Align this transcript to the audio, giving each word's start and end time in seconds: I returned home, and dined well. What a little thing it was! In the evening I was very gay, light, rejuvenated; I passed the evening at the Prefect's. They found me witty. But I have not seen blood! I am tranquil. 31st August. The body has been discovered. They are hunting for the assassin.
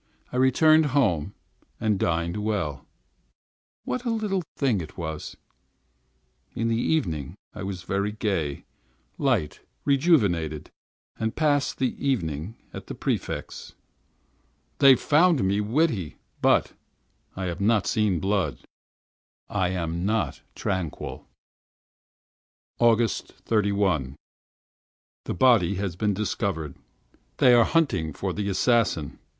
I 0.33 0.37
returned 0.37 0.87
home, 0.97 1.35
and 1.79 1.99
dined 1.99 2.37
well. 2.37 2.87
What 3.85 4.03
a 4.03 4.09
little 4.09 4.41
thing 4.57 4.81
it 4.81 4.97
was! 4.97 5.37
In 6.55 6.69
the 6.69 6.75
evening 6.81 7.35
I 7.53 7.61
was 7.61 7.83
very 7.83 8.11
gay, 8.11 8.65
light, 9.19 9.59
rejuvenated; 9.85 10.71
I 11.19 11.29
passed 11.29 11.77
the 11.77 11.93
evening 12.03 12.55
at 12.73 12.87
the 12.87 12.95
Prefect's. 12.95 13.75
They 14.79 14.95
found 14.95 15.43
me 15.43 15.61
witty. 15.61 16.17
But 16.41 16.73
I 17.35 17.45
have 17.45 17.61
not 17.61 17.85
seen 17.85 18.19
blood! 18.19 18.57
I 19.51 19.67
am 19.69 20.03
tranquil. 20.55 21.27
31st 22.79 22.79
August. 22.79 24.15
The 25.25 25.33
body 25.35 25.75
has 25.75 25.95
been 25.95 26.15
discovered. 26.15 26.73
They 27.37 27.53
are 27.53 27.65
hunting 27.65 28.13
for 28.13 28.33
the 28.33 28.49
assassin. 28.49 29.19